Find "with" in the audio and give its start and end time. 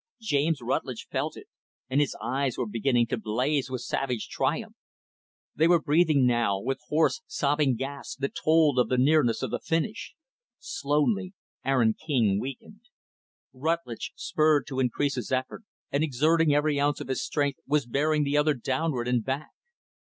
3.69-3.81, 6.59-6.79